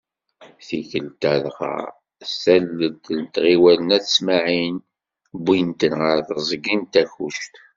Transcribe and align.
Tikkelt-a 0.67 1.33
dɣa, 1.43 1.75
s 2.29 2.33
tallelt 2.43 3.05
n 3.19 3.21
tɣiwant 3.33 3.83
n 3.87 3.95
At 3.97 4.05
Smaɛel, 4.15 4.77
wwin-ten 5.39 5.93
ɣer 6.01 6.17
teẓgi 6.27 6.75
n 6.77 6.81
Takkuct. 6.93 7.53